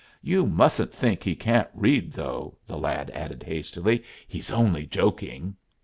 "You 0.23 0.47
mustn't 0.47 0.91
think 0.91 1.21
he 1.23 1.35
can't 1.35 1.67
read, 1.75 2.13
though," 2.13 2.57
the 2.65 2.75
lad 2.79 3.11
added 3.11 3.43
hastily. 3.43 4.03
"He's 4.27 4.49
only 4.51 4.87
joking." 4.87 5.57